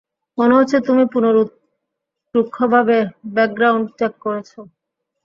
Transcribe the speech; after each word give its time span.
মনে 0.37 0.53
হচ্ছে 0.57 0.77
তুমি 0.87 1.03
পুঙ্খানুপুঙ্খভাবে 1.11 2.97
ব্যাকগ্রাউন্ড 3.35 3.85
চেক 3.99 4.13
করেছ। 4.23 4.51